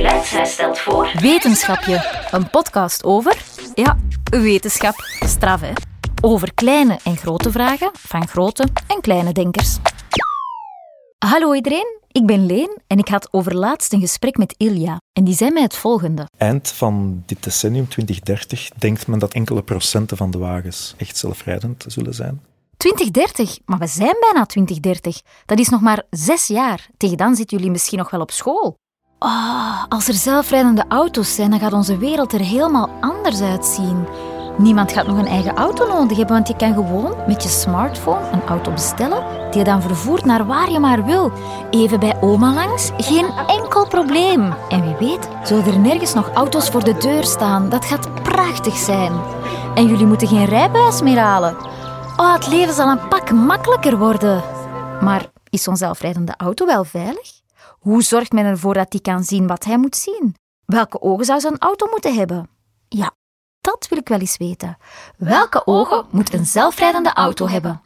Geluidshuis 0.00 0.52
stelt 0.52 0.78
voor... 0.78 1.10
Wetenschapje, 1.20 2.26
een 2.30 2.50
podcast 2.50 3.04
over, 3.04 3.42
ja, 3.74 3.98
wetenschap, 4.30 4.94
straf 5.20 5.60
hè. 5.60 5.72
Over 6.22 6.54
kleine 6.54 6.98
en 7.04 7.16
grote 7.16 7.50
vragen 7.50 7.90
van 7.98 8.28
grote 8.28 8.68
en 8.86 9.00
kleine 9.00 9.32
denkers. 9.32 9.76
Hallo 11.18 11.54
iedereen, 11.54 11.98
ik 12.08 12.26
ben 12.26 12.46
Leen 12.46 12.78
en 12.86 12.98
ik 12.98 13.08
had 13.08 13.28
overlaatst 13.32 13.92
een 13.92 14.00
gesprek 14.00 14.36
met 14.36 14.54
Ilja. 14.56 15.00
En 15.12 15.24
die 15.24 15.34
zei 15.34 15.50
mij 15.50 15.62
het 15.62 15.76
volgende. 15.76 16.26
Eind 16.38 16.68
van 16.68 17.22
dit 17.26 17.42
decennium, 17.42 17.88
2030, 17.88 18.68
denkt 18.68 19.06
men 19.06 19.18
dat 19.18 19.34
enkele 19.34 19.62
procenten 19.62 20.16
van 20.16 20.30
de 20.30 20.38
wagens 20.38 20.94
echt 20.96 21.16
zelfrijdend 21.16 21.84
zullen 21.88 22.14
zijn. 22.14 22.40
2030, 22.76 23.58
maar 23.64 23.78
we 23.78 23.86
zijn 23.86 24.16
bijna 24.20 24.46
2030. 24.46 25.20
Dat 25.46 25.58
is 25.58 25.68
nog 25.68 25.80
maar 25.80 26.02
zes 26.10 26.46
jaar. 26.46 26.88
Tegen 26.96 27.16
dan 27.16 27.36
zitten 27.36 27.56
jullie 27.56 27.72
misschien 27.72 27.98
nog 27.98 28.10
wel 28.10 28.20
op 28.20 28.30
school. 28.30 28.78
Oh, 29.22 29.84
als 29.88 30.08
er 30.08 30.14
zelfrijdende 30.14 30.84
auto's 30.88 31.34
zijn, 31.34 31.50
dan 31.50 31.58
gaat 31.58 31.72
onze 31.72 31.96
wereld 31.96 32.32
er 32.32 32.40
helemaal 32.40 32.88
anders 33.00 33.40
uitzien. 33.40 34.06
Niemand 34.58 34.92
gaat 34.92 35.06
nog 35.06 35.18
een 35.18 35.26
eigen 35.26 35.56
auto 35.56 35.86
nodig 35.86 36.16
hebben, 36.16 36.34
want 36.34 36.48
je 36.48 36.56
kan 36.56 36.74
gewoon 36.74 37.14
met 37.26 37.42
je 37.42 37.48
smartphone 37.48 38.30
een 38.32 38.46
auto 38.46 38.72
bestellen 38.72 39.24
die 39.50 39.58
je 39.58 39.64
dan 39.64 39.82
vervoert 39.82 40.24
naar 40.24 40.46
waar 40.46 40.70
je 40.70 40.78
maar 40.78 41.04
wil. 41.04 41.32
Even 41.70 42.00
bij 42.00 42.16
oma 42.20 42.54
langs, 42.54 42.90
geen 42.96 43.26
enkel 43.46 43.86
probleem. 43.86 44.54
En 44.68 44.82
wie 44.82 45.08
weet, 45.08 45.28
zullen 45.44 45.64
er 45.64 45.78
nergens 45.78 46.14
nog 46.14 46.30
auto's 46.30 46.70
voor 46.70 46.84
de 46.84 46.96
deur 46.96 47.24
staan. 47.24 47.68
Dat 47.68 47.84
gaat 47.84 48.22
prachtig 48.22 48.76
zijn. 48.76 49.12
En 49.74 49.86
jullie 49.86 50.06
moeten 50.06 50.28
geen 50.28 50.44
rijbewijs 50.44 51.02
meer 51.02 51.18
halen. 51.18 51.56
Oh, 52.16 52.32
het 52.32 52.46
leven 52.46 52.74
zal 52.74 52.88
een 52.88 53.08
pak 53.08 53.30
makkelijker 53.30 53.98
worden. 53.98 54.42
Maar 55.00 55.26
is 55.50 55.62
zo'n 55.62 55.76
zelfrijdende 55.76 56.34
auto 56.36 56.66
wel 56.66 56.84
veilig? 56.84 57.39
Hoe 57.80 58.02
zorgt 58.02 58.32
men 58.32 58.44
ervoor 58.44 58.74
dat 58.74 58.86
hij 58.88 59.00
kan 59.00 59.24
zien 59.24 59.46
wat 59.46 59.64
hij 59.64 59.78
moet 59.78 59.96
zien? 59.96 60.34
Welke 60.64 61.00
ogen 61.00 61.24
zou 61.24 61.40
zo'n 61.40 61.58
auto 61.58 61.86
moeten 61.90 62.14
hebben? 62.14 62.48
Ja, 62.88 63.10
dat 63.60 63.86
wil 63.88 63.98
ik 63.98 64.08
wel 64.08 64.18
eens 64.18 64.36
weten. 64.36 64.76
Welke 65.16 65.66
ogen 65.66 66.04
moet 66.10 66.34
een 66.34 66.46
zelfrijdende 66.46 67.12
auto 67.12 67.48
hebben? 67.48 67.82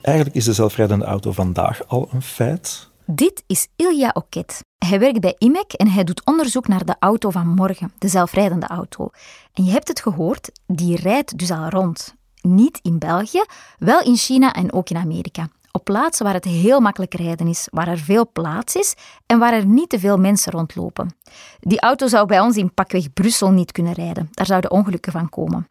Eigenlijk 0.00 0.36
is 0.36 0.44
de 0.44 0.52
zelfrijdende 0.52 1.04
auto 1.04 1.32
vandaag 1.32 1.88
al 1.88 2.08
een 2.12 2.22
feit. 2.22 2.90
Dit 3.04 3.42
is 3.46 3.68
Ilja 3.76 4.10
Oket. 4.14 4.60
Hij 4.78 4.98
werkt 4.98 5.20
bij 5.20 5.34
IMEC 5.38 5.72
en 5.72 5.88
hij 5.88 6.04
doet 6.04 6.24
onderzoek 6.24 6.68
naar 6.68 6.84
de 6.84 6.96
auto 6.98 7.30
van 7.30 7.48
morgen, 7.48 7.92
de 7.98 8.08
zelfrijdende 8.08 8.66
auto. 8.66 9.10
En 9.52 9.64
je 9.64 9.70
hebt 9.70 9.88
het 9.88 10.00
gehoord, 10.00 10.50
die 10.66 10.96
rijdt 10.96 11.38
dus 11.38 11.50
al 11.50 11.68
rond. 11.68 12.14
Niet 12.40 12.78
in 12.82 12.98
België, 12.98 13.44
wel 13.78 14.02
in 14.02 14.16
China 14.16 14.52
en 14.52 14.72
ook 14.72 14.90
in 14.90 14.96
Amerika. 14.96 15.48
Op 15.76 15.84
plaatsen 15.84 16.24
waar 16.24 16.34
het 16.34 16.44
heel 16.44 16.80
makkelijk 16.80 17.14
rijden 17.14 17.46
is, 17.46 17.68
waar 17.70 17.88
er 17.88 17.98
veel 17.98 18.28
plaats 18.32 18.76
is 18.76 18.94
en 19.26 19.38
waar 19.38 19.52
er 19.52 19.66
niet 19.66 19.88
te 19.88 19.98
veel 19.98 20.16
mensen 20.16 20.52
rondlopen. 20.52 21.16
Die 21.60 21.80
auto 21.80 22.06
zou 22.06 22.26
bij 22.26 22.40
ons 22.40 22.56
in 22.56 22.74
pakweg 22.74 23.12
Brussel 23.12 23.50
niet 23.50 23.72
kunnen 23.72 23.92
rijden. 23.92 24.28
Daar 24.30 24.46
zouden 24.46 24.70
ongelukken 24.70 25.12
van 25.12 25.28
komen. 25.28 25.68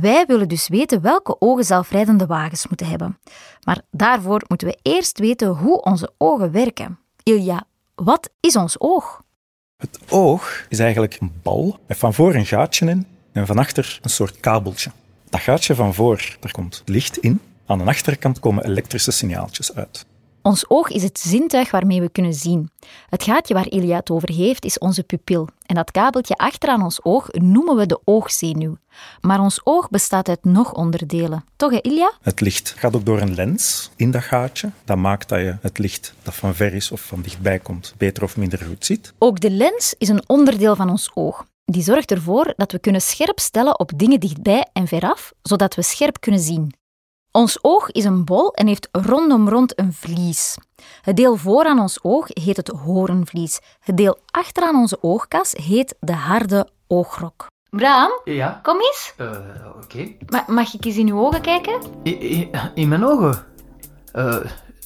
Wij 0.00 0.24
willen 0.26 0.48
dus 0.48 0.68
weten 0.68 1.00
welke 1.02 1.36
ogen 1.40 1.64
zelfrijdende 1.64 2.26
wagens 2.26 2.68
moeten 2.68 2.86
hebben. 2.86 3.18
Maar 3.64 3.80
daarvoor 3.90 4.42
moeten 4.48 4.68
we 4.68 4.78
eerst 4.82 5.18
weten 5.18 5.48
hoe 5.48 5.82
onze 5.82 6.12
ogen 6.18 6.52
werken. 6.52 6.98
Ilja, 7.22 7.64
wat 7.94 8.30
is 8.40 8.56
ons 8.56 8.80
oog? 8.80 9.22
Het 9.76 9.98
oog 10.08 10.66
is 10.68 10.78
eigenlijk 10.78 11.16
een 11.20 11.32
bal 11.42 11.78
met 11.86 11.98
van 11.98 12.14
voor 12.14 12.34
een 12.34 12.46
gaatje 12.46 12.86
in 12.86 13.06
en 13.32 13.46
van 13.46 13.58
achter 13.58 13.98
een 14.02 14.10
soort 14.10 14.40
kabeltje. 14.40 14.90
Dat 15.28 15.40
gaatje 15.40 15.74
van 15.74 15.94
voor, 15.94 16.36
daar 16.40 16.52
komt 16.52 16.82
licht 16.84 17.16
in. 17.16 17.40
Aan 17.70 17.78
de 17.78 17.84
achterkant 17.84 18.38
komen 18.40 18.64
elektrische 18.64 19.10
signaaltjes 19.10 19.74
uit. 19.74 20.06
Ons 20.42 20.70
oog 20.70 20.88
is 20.88 21.02
het 21.02 21.18
zintuig 21.18 21.70
waarmee 21.70 22.00
we 22.00 22.08
kunnen 22.08 22.34
zien. 22.34 22.70
Het 23.08 23.22
gaatje 23.22 23.54
waar 23.54 23.68
Ilja 23.68 23.96
het 23.96 24.10
over 24.10 24.32
heeft 24.32 24.64
is 24.64 24.78
onze 24.78 25.02
pupil. 25.02 25.48
En 25.66 25.74
dat 25.74 25.90
kabeltje 25.90 26.34
achteraan 26.36 26.82
ons 26.82 27.04
oog 27.04 27.28
noemen 27.32 27.76
we 27.76 27.86
de 27.86 28.00
oogzenuw. 28.04 28.76
Maar 29.20 29.40
ons 29.40 29.60
oog 29.64 29.90
bestaat 29.90 30.28
uit 30.28 30.44
nog 30.44 30.72
onderdelen. 30.72 31.44
Toch, 31.56 31.70
hè, 31.70 31.78
Ilja? 31.80 32.12
Het 32.22 32.40
licht 32.40 32.74
gaat 32.76 32.96
ook 32.96 33.06
door 33.06 33.20
een 33.20 33.34
lens 33.34 33.90
in 33.96 34.10
dat 34.10 34.22
gaatje. 34.22 34.70
Dat 34.84 34.96
maakt 34.96 35.28
dat 35.28 35.38
je 35.38 35.56
het 35.60 35.78
licht 35.78 36.14
dat 36.22 36.34
van 36.34 36.54
ver 36.54 36.74
is 36.74 36.90
of 36.90 37.00
van 37.00 37.22
dichtbij 37.22 37.58
komt 37.58 37.94
beter 37.96 38.22
of 38.22 38.36
minder 38.36 38.58
goed 38.58 38.84
ziet. 38.84 39.12
Ook 39.18 39.40
de 39.40 39.50
lens 39.50 39.94
is 39.98 40.08
een 40.08 40.22
onderdeel 40.26 40.76
van 40.76 40.90
ons 40.90 41.10
oog. 41.14 41.44
Die 41.64 41.82
zorgt 41.82 42.10
ervoor 42.10 42.52
dat 42.56 42.72
we 42.72 42.78
kunnen 42.78 43.00
scherp 43.00 43.38
stellen 43.38 43.78
op 43.78 43.92
dingen 43.96 44.20
dichtbij 44.20 44.68
en 44.72 44.86
veraf, 44.86 45.32
zodat 45.42 45.74
we 45.74 45.82
scherp 45.82 46.20
kunnen 46.20 46.40
zien. 46.40 46.78
Ons 47.32 47.58
oog 47.62 47.90
is 47.90 48.04
een 48.04 48.24
bol 48.24 48.52
en 48.54 48.66
heeft 48.66 48.88
rondom 48.92 49.48
rond 49.48 49.78
een 49.78 49.92
vlies. 49.92 50.56
Het 51.02 51.16
deel 51.16 51.36
voor 51.36 51.64
aan 51.64 51.78
ons 51.80 51.98
oog 52.02 52.26
heet 52.28 52.56
het 52.56 52.68
horenvlies. 52.68 53.60
Het 53.80 53.96
deel 53.96 54.18
achter 54.30 54.62
aan 54.62 54.76
onze 54.76 54.98
oogkas 55.02 55.52
heet 55.52 55.94
de 56.00 56.12
harde 56.12 56.68
oogrok. 56.86 57.46
Bram, 57.70 58.10
Ja, 58.24 58.60
kom 58.62 58.76
eens. 58.76 59.14
eh, 59.16 59.30
oké. 59.82 60.12
Ma- 60.26 60.44
mag 60.46 60.74
ik 60.74 60.84
eens 60.84 60.96
in 60.96 61.08
uw 61.08 61.18
ogen 61.20 61.40
kijken? 61.40 61.80
In, 62.74 62.88
mijn 62.88 63.04
ogen? 63.04 63.44
Eh, 64.12 64.36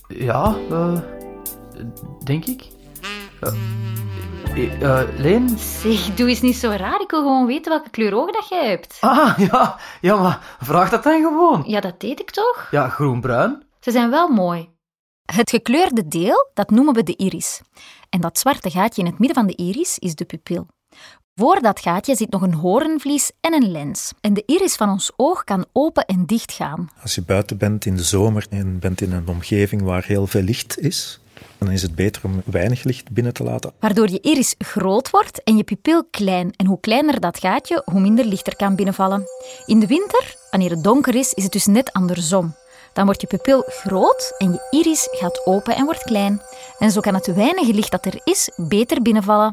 ja, 0.08 0.54
eh, 0.70 0.98
denk 2.24 2.44
ik. 2.44 2.68
Eh, 3.44 4.56
i- 4.58 4.70
eh, 4.80 5.00
Leen? 5.18 5.58
Zeg, 5.58 6.14
doe 6.14 6.28
eens 6.28 6.40
niet 6.40 6.56
zo 6.56 6.68
raar. 6.70 7.00
Ik 7.00 7.10
wil 7.10 7.20
gewoon 7.22 7.46
weten 7.46 7.72
welke 7.72 7.90
kleur 7.90 8.14
ogen 8.14 8.32
dat 8.32 8.48
jij 8.48 8.68
hebt. 8.68 8.96
Ah, 9.00 9.38
ja, 9.38 9.78
ja, 10.00 10.16
maar 10.16 10.56
vraag 10.60 10.90
dat 10.90 11.02
dan 11.02 11.22
gewoon. 11.22 11.62
Ja, 11.66 11.80
dat 11.80 12.00
deed 12.00 12.20
ik 12.20 12.30
toch? 12.30 12.68
Ja, 12.70 12.88
groen-bruin. 12.88 13.62
Ze 13.80 13.90
zijn 13.90 14.10
wel 14.10 14.28
mooi. 14.28 14.68
Het 15.32 15.50
gekleurde 15.50 16.08
deel, 16.08 16.50
dat 16.54 16.70
noemen 16.70 16.94
we 16.94 17.02
de 17.02 17.16
iris. 17.16 17.60
En 18.10 18.20
dat 18.20 18.38
zwarte 18.38 18.70
gaatje 18.70 19.00
in 19.02 19.06
het 19.08 19.18
midden 19.18 19.36
van 19.36 19.46
de 19.46 19.54
iris 19.56 19.98
is 19.98 20.14
de 20.14 20.24
pupil. 20.24 20.66
Voor 21.34 21.60
dat 21.60 21.80
gaatje 21.80 22.16
zit 22.16 22.30
nog 22.30 22.42
een 22.42 22.54
horenvlies 22.54 23.30
en 23.40 23.54
een 23.54 23.70
lens. 23.70 24.12
En 24.20 24.34
de 24.34 24.42
iris 24.46 24.74
van 24.76 24.88
ons 24.90 25.12
oog 25.16 25.44
kan 25.44 25.64
open 25.72 26.04
en 26.04 26.26
dicht 26.26 26.52
gaan. 26.52 26.88
Als 27.02 27.14
je 27.14 27.22
buiten 27.22 27.58
bent 27.58 27.84
in 27.86 27.96
de 27.96 28.02
zomer 28.02 28.46
en 28.50 28.78
bent 28.78 29.00
in 29.00 29.12
een 29.12 29.28
omgeving 29.28 29.82
waar 29.82 30.04
heel 30.04 30.26
veel 30.26 30.42
licht 30.42 30.78
is, 30.78 31.20
dan 31.58 31.70
is 31.70 31.82
het 31.82 31.94
beter 31.94 32.22
om 32.24 32.42
weinig 32.44 32.82
licht 32.82 33.10
binnen 33.10 33.32
te 33.32 33.42
laten. 33.42 33.72
Waardoor 33.78 34.10
je 34.10 34.20
iris 34.20 34.54
groot 34.58 35.10
wordt 35.10 35.42
en 35.42 35.56
je 35.56 35.64
pupil 35.64 36.04
klein. 36.10 36.52
En 36.56 36.66
hoe 36.66 36.80
kleiner 36.80 37.20
dat 37.20 37.38
gaatje, 37.38 37.82
hoe 37.84 38.00
minder 38.00 38.24
licht 38.24 38.46
er 38.46 38.56
kan 38.56 38.76
binnenvallen. 38.76 39.26
In 39.66 39.80
de 39.80 39.86
winter, 39.86 40.36
wanneer 40.50 40.70
het 40.70 40.84
donker 40.84 41.14
is, 41.14 41.32
is 41.32 41.42
het 41.42 41.52
dus 41.52 41.66
net 41.66 41.92
andersom. 41.92 42.54
Dan 42.92 43.04
wordt 43.04 43.20
je 43.20 43.26
pupil 43.26 43.62
groot 43.66 44.34
en 44.38 44.52
je 44.52 44.66
iris 44.70 45.08
gaat 45.10 45.46
open 45.46 45.76
en 45.76 45.84
wordt 45.84 46.02
klein. 46.02 46.42
En 46.78 46.90
zo 46.90 47.00
kan 47.00 47.14
het 47.14 47.34
weinige 47.34 47.74
licht 47.74 47.90
dat 47.90 48.06
er 48.06 48.20
is 48.24 48.50
beter 48.56 49.02
binnenvallen. 49.02 49.50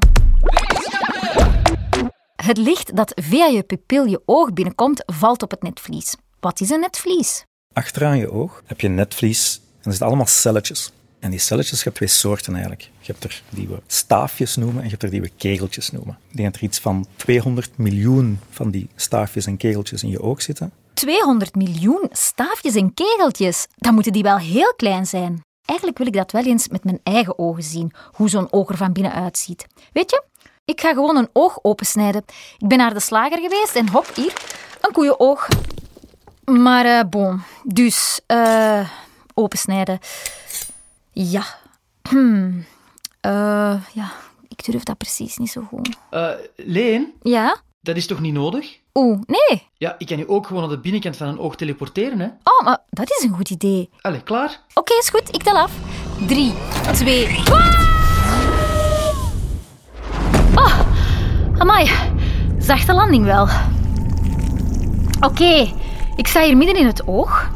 Het 2.35 2.57
licht 2.57 2.95
dat 2.95 3.11
via 3.15 3.45
je 3.45 3.63
pupil 3.63 4.05
je 4.05 4.21
oog 4.25 4.53
binnenkomt, 4.53 5.03
valt 5.05 5.43
op 5.43 5.51
het 5.51 5.63
netvlies. 5.63 6.15
Wat 6.39 6.59
is 6.59 6.69
een 6.69 6.79
netvlies? 6.79 7.43
Achteraan 7.73 8.17
je 8.17 8.31
oog 8.31 8.61
heb 8.65 8.81
je 8.81 8.87
een 8.87 8.95
netvlies 8.95 9.55
en 9.55 9.77
er 9.83 9.89
zitten 9.89 10.07
allemaal 10.07 10.27
celletjes. 10.27 10.91
En 11.21 11.29
die 11.29 11.39
celletjes, 11.39 11.77
je 11.77 11.83
hebt 11.83 11.95
twee 11.95 12.09
soorten 12.09 12.53
eigenlijk. 12.53 12.89
Je 12.99 13.11
hebt 13.11 13.23
er 13.23 13.41
die 13.49 13.67
we 13.67 13.81
staafjes 13.87 14.55
noemen 14.55 14.77
en 14.77 14.83
je 14.83 14.89
hebt 14.89 15.03
er 15.03 15.09
die 15.09 15.21
we 15.21 15.31
kegeltjes 15.37 15.91
noemen. 15.91 16.17
Ik 16.29 16.37
denk 16.37 16.51
dat 16.51 16.61
er 16.61 16.67
iets 16.67 16.79
van 16.79 17.05
200 17.15 17.77
miljoen 17.77 18.39
van 18.49 18.71
die 18.71 18.89
staafjes 18.95 19.45
en 19.45 19.57
kegeltjes 19.57 20.03
in 20.03 20.09
je 20.09 20.21
oog 20.21 20.41
zitten. 20.41 20.71
200 20.93 21.55
miljoen 21.55 22.09
staafjes 22.11 22.75
en 22.75 22.93
kegeltjes. 22.93 23.67
Dan 23.75 23.93
moeten 23.93 24.11
die 24.11 24.23
wel 24.23 24.37
heel 24.37 24.73
klein 24.75 25.05
zijn. 25.05 25.43
Eigenlijk 25.65 25.97
wil 25.97 26.07
ik 26.07 26.13
dat 26.13 26.31
wel 26.31 26.45
eens 26.45 26.67
met 26.67 26.83
mijn 26.83 26.99
eigen 27.03 27.39
ogen 27.39 27.63
zien, 27.63 27.91
hoe 28.11 28.29
zo'n 28.29 28.51
oog 28.51 28.69
er 28.69 28.77
van 28.77 28.93
binnen 28.93 29.13
uitziet. 29.13 29.67
Weet 29.93 30.11
je, 30.11 30.23
ik 30.65 30.81
ga 30.81 30.93
gewoon 30.93 31.17
een 31.17 31.29
oog 31.33 31.59
opensnijden. 31.61 32.23
Ik 32.57 32.67
ben 32.67 32.77
naar 32.77 32.93
de 32.93 32.99
slager 32.99 33.39
geweest 33.39 33.75
en 33.75 33.89
hop, 33.89 34.15
hier, 34.15 34.33
een 34.81 34.91
koeienoog. 34.91 35.47
Maar 36.45 36.85
eh 36.85 37.09
bon, 37.09 37.41
dus, 37.63 38.19
eh 38.25 38.89
opensnijden. 39.33 39.99
Ja. 41.11 41.43
Hmm. 42.09 42.65
Eh, 43.21 43.75
ja, 43.93 44.11
ik 44.47 44.65
durf 44.65 44.83
dat 44.83 44.97
precies 44.97 45.37
niet 45.37 45.49
zo 45.51 45.61
goed. 45.61 45.89
Eh, 46.09 46.29
Leen, 46.55 47.13
Ja? 47.21 47.57
dat 47.81 47.95
is 47.95 48.07
toch 48.07 48.19
niet 48.19 48.33
nodig? 48.33 48.77
Oeh, 48.93 49.19
nee. 49.25 49.67
Ja, 49.77 49.95
ik 49.97 50.07
kan 50.07 50.17
nu 50.17 50.27
ook 50.27 50.47
gewoon 50.47 50.61
naar 50.61 50.71
de 50.71 50.79
binnenkant 50.79 51.17
van 51.17 51.27
een 51.27 51.39
oog 51.39 51.55
teleporteren, 51.55 52.19
hè? 52.19 52.25
Oh, 52.25 52.65
maar 52.65 52.77
dat 52.89 53.09
is 53.09 53.23
een 53.23 53.35
goed 53.35 53.49
idee. 53.49 53.89
Allee, 54.01 54.21
klaar? 54.23 54.59
Oké, 54.73 54.93
is 54.93 55.09
goed. 55.09 55.35
Ik 55.35 55.43
tel 55.43 55.57
af. 55.57 55.71
Drie, 56.27 56.53
twee... 56.93 57.37
Oh, 60.55 60.79
amai. 61.57 61.89
Zachte 62.59 62.93
landing 62.93 63.25
wel. 63.25 63.47
Oké, 65.19 65.73
ik 66.15 66.27
sta 66.27 66.41
hier 66.43 66.57
midden 66.57 66.75
in 66.75 66.85
het 66.85 67.07
oog. 67.07 67.49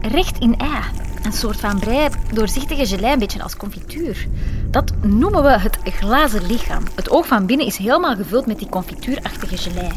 Recht 0.00 0.38
in 0.38 0.56
ei. 0.58 0.80
Een 1.22 1.32
soort 1.32 1.60
van 1.60 1.78
brei, 1.78 2.08
doorzichtige 2.32 2.86
gelei, 2.86 3.12
een 3.12 3.18
beetje 3.18 3.42
als 3.42 3.56
confituur. 3.56 4.26
Dat 4.70 4.92
noemen 5.00 5.42
we 5.42 5.58
het 5.58 5.78
glazen 5.84 6.46
lichaam. 6.46 6.82
Het 6.94 7.10
oog 7.10 7.26
van 7.26 7.46
binnen 7.46 7.66
is 7.66 7.76
helemaal 7.76 8.16
gevuld 8.16 8.46
met 8.46 8.58
die 8.58 8.68
confituurachtige 8.68 9.56
gelei. 9.56 9.90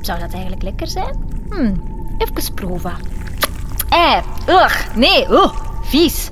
Zou 0.00 0.18
dat 0.18 0.32
eigenlijk 0.32 0.62
lekker 0.62 0.86
zijn? 0.86 1.16
Hm, 1.50 1.74
even 2.18 2.54
proeven. 2.54 2.96
Ei, 3.88 4.22
ugh, 4.48 4.94
nee, 4.94 5.42
oh, 5.42 5.54
vies. 5.82 6.30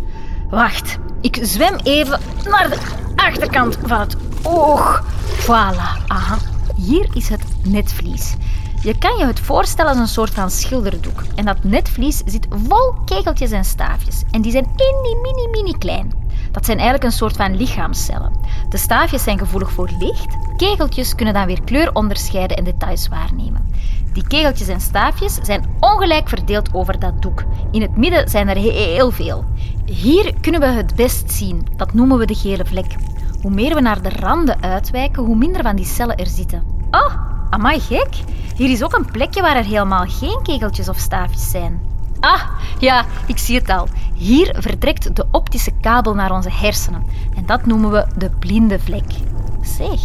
Wacht, 0.51 0.99
ik 1.21 1.39
zwem 1.43 1.77
even 1.83 2.21
naar 2.45 2.71
de 2.71 2.79
achterkant 3.17 3.79
van 3.87 4.01
het 4.01 4.17
oog. 4.43 5.05
Voilà, 5.43 6.07
aha. 6.07 6.39
Hier 6.77 7.09
is 7.15 7.29
het 7.29 7.43
netvlies. 7.63 8.35
Je 8.83 8.99
kan 8.99 9.17
je 9.19 9.25
het 9.25 9.41
voorstellen 9.41 9.91
als 9.91 10.01
een 10.01 10.09
soort 10.09 10.31
van 10.31 10.51
schilderdoek. 10.51 11.23
En 11.35 11.45
dat 11.45 11.65
netvlies 11.65 12.23
zit 12.25 12.47
vol 12.51 12.95
kegeltjes 13.05 13.51
en 13.51 13.65
staafjes. 13.65 14.23
En 14.31 14.43
die 14.43 14.53
zijn 14.53 14.67
mini, 14.77 15.21
mini, 15.23 15.49
mini 15.51 15.79
klein. 15.79 16.13
Dat 16.51 16.65
zijn 16.65 16.79
eigenlijk 16.79 17.07
een 17.07 17.19
soort 17.19 17.37
van 17.37 17.57
lichaamscellen. 17.57 18.33
De 18.69 18.77
staafjes 18.77 19.23
zijn 19.23 19.39
gevoelig 19.39 19.71
voor 19.71 19.91
licht. 19.99 20.37
Kegeltjes 20.57 21.15
kunnen 21.15 21.35
dan 21.35 21.47
weer 21.47 21.63
kleur 21.65 21.95
onderscheiden 21.95 22.57
en 22.57 22.65
details 22.65 23.09
waarnemen. 23.09 23.71
Die 24.13 24.27
kegeltjes 24.27 24.69
en 24.69 24.81
staafjes 24.81 25.39
zijn 25.43 25.65
ongelijk 25.81 26.29
verdeeld 26.29 26.75
over 26.75 26.99
dat 26.99 27.23
doek. 27.23 27.45
In 27.71 27.83
het 27.83 27.97
midden 27.97 28.29
zijn 28.29 28.49
er 28.49 28.57
heel 28.57 29.11
veel. 29.11 29.45
Hier 29.85 30.35
kunnen 30.41 30.61
we 30.61 30.67
het 30.67 30.95
best 30.95 31.33
zien. 31.33 31.67
Dat 31.77 31.95
noemen 31.95 32.19
we 32.19 32.27
de 32.27 32.35
gele 32.35 32.65
vlek. 32.65 32.95
Hoe 33.43 33.51
meer 33.51 33.75
we 33.75 33.81
naar 33.81 34.03
de 34.03 34.11
randen 34.21 34.63
uitwijken, 34.63 35.23
hoe 35.23 35.37
minder 35.37 35.63
van 35.63 35.77
die 35.77 35.85
cellen 35.85 36.17
er 36.17 36.27
zitten. 36.27 36.63
Oh, 36.91 37.15
amai 37.51 37.81
gek. 37.81 38.15
Hier 38.57 38.71
is 38.71 38.83
ook 38.83 38.95
een 38.95 39.11
plekje 39.11 39.43
waar 39.43 39.57
er 39.57 39.65
helemaal 39.65 40.05
geen 40.09 40.41
kegeltjes 40.43 40.89
of 40.89 40.99
staafjes 40.99 41.51
zijn. 41.51 41.81
Ah, 42.21 42.43
ja, 42.79 43.05
ik 43.27 43.39
zie 43.39 43.59
het 43.59 43.71
al. 43.71 43.89
Hier 44.15 44.57
vertrekt 44.59 45.17
de 45.17 45.27
optische 45.31 45.73
kabel 45.81 46.15
naar 46.15 46.31
onze 46.31 46.51
hersenen. 46.53 47.07
En 47.37 47.47
dat 47.47 47.67
noemen 47.67 47.91
we 47.91 48.07
de 48.17 48.31
blinde 48.31 48.79
vlek. 48.79 49.13
Zeg, 49.61 50.01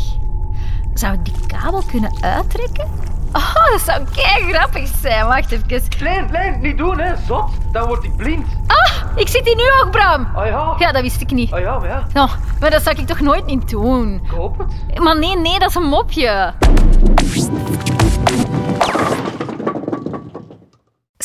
zou 0.94 1.13
ik 1.13 1.25
die 1.25 1.45
kabel 1.47 1.83
kunnen 1.91 2.11
uittrekken? 2.21 2.85
Oh, 3.33 3.71
dat 3.71 3.81
zou 3.81 4.03
kei 4.15 4.53
grappig 4.53 4.89
zijn. 5.01 5.25
Wacht 5.25 5.51
even. 5.51 5.89
Klein, 5.89 6.29
klein, 6.29 6.61
niet 6.61 6.77
doen, 6.77 7.00
hè. 7.00 7.13
Zot. 7.27 7.50
Dan 7.71 7.88
word 7.88 8.03
ik 8.03 8.15
blind. 8.15 8.47
Ah, 8.67 8.91
ik 9.15 9.27
zit 9.27 9.45
hier 9.45 9.55
nu 9.55 9.63
ook, 9.83 9.91
Bram. 9.91 10.27
Ah 10.35 10.45
ja. 10.45 10.75
Ja, 10.77 10.91
dat 10.91 11.01
wist 11.01 11.21
ik 11.21 11.31
niet. 11.31 11.51
Ah 11.53 11.59
ja, 11.59 11.79
maar 11.79 11.88
ja. 11.88 12.05
Nou, 12.13 12.29
maar 12.59 12.69
dat 12.69 12.83
zou 12.83 12.95
ik 12.95 13.07
toch 13.07 13.19
nooit 13.19 13.45
niet 13.45 13.69
doen? 13.69 14.21
Ik 14.23 14.31
hoop 14.31 14.57
het. 14.57 15.00
Maar 15.00 15.19
nee, 15.19 15.38
nee, 15.38 15.59
dat 15.59 15.69
is 15.69 15.75
een 15.75 15.83
mopje. 15.83 16.53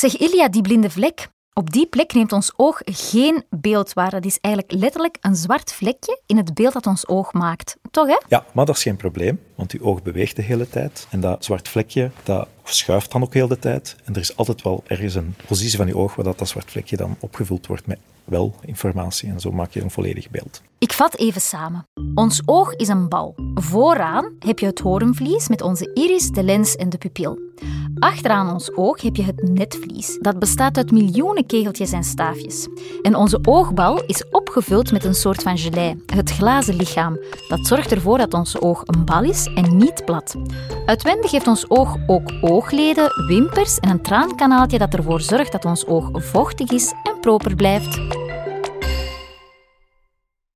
Zeg 0.03 0.17
Ilja, 0.17 0.49
die 0.49 0.61
blinde 0.61 0.89
vlek. 0.89 1.27
Op 1.53 1.71
die 1.71 1.87
plek 1.87 2.13
neemt 2.13 2.31
ons 2.31 2.53
oog 2.55 2.81
geen 2.85 3.43
beeld 3.49 3.93
waar. 3.93 4.09
Dat 4.09 4.25
is 4.25 4.37
eigenlijk 4.41 4.81
letterlijk 4.81 5.17
een 5.21 5.35
zwart 5.35 5.73
vlekje 5.73 6.21
in 6.25 6.37
het 6.37 6.53
beeld 6.53 6.73
dat 6.73 6.85
ons 6.85 7.07
oog 7.07 7.33
maakt. 7.33 7.77
Toch, 7.91 8.07
hè? 8.07 8.17
Ja, 8.27 8.45
maar 8.53 8.65
dat 8.65 8.75
is 8.75 8.81
geen 8.81 8.95
probleem, 8.95 9.39
want 9.55 9.71
uw 9.71 9.85
oog 9.85 10.01
beweegt 10.01 10.35
de 10.35 10.41
hele 10.41 10.69
tijd. 10.69 11.07
En 11.09 11.19
dat 11.19 11.45
zwart 11.45 11.69
vlekje, 11.69 12.11
dat 12.23 12.47
schuift 12.63 13.11
dan 13.11 13.21
ook 13.21 13.33
heel 13.33 13.47
de 13.47 13.59
tijd. 13.59 13.95
En 14.03 14.13
er 14.13 14.21
is 14.21 14.37
altijd 14.37 14.61
wel 14.61 14.83
ergens 14.87 15.15
een 15.15 15.35
positie 15.47 15.77
van 15.77 15.87
uw 15.87 15.95
oog 15.95 16.15
waar 16.15 16.25
dat, 16.25 16.37
dat 16.37 16.47
zwart 16.47 16.71
vlekje 16.71 16.97
dan 16.97 17.15
opgevuld 17.19 17.67
wordt 17.67 17.87
met 17.87 17.99
wel 18.25 18.55
informatie. 18.61 19.29
En 19.29 19.39
zo 19.39 19.51
maak 19.51 19.71
je 19.71 19.81
een 19.81 19.91
volledig 19.91 20.29
beeld. 20.29 20.61
Ik 20.77 20.93
vat 20.93 21.17
even 21.17 21.41
samen. 21.41 21.87
Ons 22.15 22.41
oog 22.45 22.75
is 22.75 22.87
een 22.87 23.09
bal. 23.09 23.35
Vooraan 23.55 24.31
heb 24.39 24.59
je 24.59 24.65
het 24.65 24.79
hoornvlies 24.79 25.47
met 25.47 25.61
onze 25.61 25.91
iris, 25.93 26.29
de 26.29 26.43
lens 26.43 26.75
en 26.75 26.89
de 26.89 26.97
pupil. 26.97 27.39
Achteraan 27.99 28.53
ons 28.53 28.75
oog 28.75 29.01
heb 29.01 29.15
je 29.15 29.23
het 29.23 29.49
netvlies. 29.49 30.17
Dat 30.21 30.39
bestaat 30.39 30.77
uit 30.77 30.91
miljoenen 30.91 31.45
kegeltjes 31.45 31.91
en 31.91 32.03
staafjes. 32.03 32.67
En 33.01 33.15
onze 33.15 33.39
oogbal 33.41 34.03
is 34.05 34.29
opgevuld 34.29 34.91
met 34.91 35.03
een 35.03 35.13
soort 35.13 35.43
van 35.43 35.57
gelei, 35.57 36.03
het 36.05 36.31
glazen 36.31 36.75
lichaam. 36.75 37.19
Dat 37.47 37.67
zorgt 37.67 37.91
ervoor 37.91 38.17
dat 38.17 38.33
ons 38.33 38.59
oog 38.59 38.81
een 38.85 39.05
bal 39.05 39.23
is 39.23 39.45
en 39.55 39.77
niet 39.77 40.05
plat. 40.05 40.35
Uitwendig 40.85 41.31
heeft 41.31 41.47
ons 41.47 41.69
oog 41.69 41.97
ook 42.07 42.31
oogleden, 42.41 43.25
wimpers 43.27 43.79
en 43.79 43.89
een 43.89 44.01
traankanaaltje 44.01 44.77
dat 44.77 44.93
ervoor 44.93 45.21
zorgt 45.21 45.51
dat 45.51 45.65
ons 45.65 45.85
oog 45.85 46.09
vochtig 46.13 46.71
is 46.71 46.93
en 47.03 47.12
proper 47.23 47.55
blijft. 47.55 47.95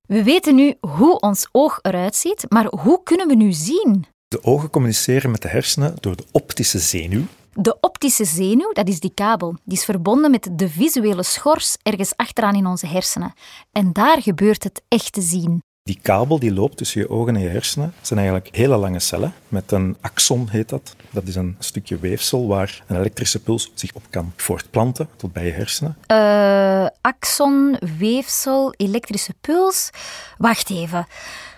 We 0.02 0.24
weten 0.24 0.56
nu 0.56 0.76
hoe 0.80 1.20
ons 1.20 1.48
oog 1.52 1.80
eruit 1.82 2.16
ziet, 2.16 2.46
maar 2.50 2.66
hoe 2.66 3.04
kunnen 3.04 3.28
we 3.28 3.36
nu 3.36 3.52
zien? 3.52 4.06
De 4.28 4.44
ogen 4.44 4.70
communiceren 4.70 5.32
met 5.32 5.42
de 5.42 5.48
hersenen 5.48 5.96
door 6.00 6.16
de 6.16 6.26
optische 6.32 6.80
zenuw. 6.80 7.24
De 7.54 7.78
optische 7.80 8.26
zenuw, 8.26 8.72
dat 8.74 8.88
is 8.88 9.00
die 9.00 9.14
kabel, 9.14 9.56
die 9.64 9.78
is 9.78 9.86
verbonden 9.86 10.32
met 10.32 10.50
de 10.52 10.70
visuele 10.70 11.24
schors 11.24 11.78
ergens 11.82 12.16
achteraan 12.16 12.56
in 12.56 12.66
onze 12.66 12.88
hersenen. 12.88 13.34
En 13.72 13.94
daar 13.94 14.22
gebeurt 14.22 14.64
het 14.64 14.82
echte 14.88 15.22
zien. 15.22 15.62
Die 15.88 16.00
kabel 16.02 16.40
die 16.40 16.54
loopt 16.54 16.78
tussen 16.78 17.02
je 17.02 17.10
ogen 17.10 17.36
en 17.36 17.42
je 17.42 17.48
hersenen 17.48 17.94
zijn 18.02 18.20
eigenlijk 18.20 18.56
hele 18.56 18.78
lange 18.78 19.00
cellen 19.00 19.34
met 19.48 19.72
een 19.72 19.98
axon 20.02 20.50
heet 20.50 20.70
dat. 20.70 20.96
Dat 21.10 21.28
is 21.28 21.36
een 21.36 21.56
stukje 21.60 22.00
weefsel 22.00 22.48
waar 22.48 22.84
een 22.88 22.96
elektrische 22.98 23.40
puls 23.40 23.72
zich 23.74 23.94
op 23.94 24.02
kan 24.10 24.34
voortplanten 24.36 25.10
tot 25.16 25.34
bij 25.34 25.46
je 25.46 25.52
hersenen. 25.52 25.98
Uh, 26.12 26.88
axon, 27.02 27.78
weefsel, 27.98 28.74
elektrische 28.78 29.34
puls. 29.42 29.90
Wacht 30.38 30.70
even. 30.70 31.08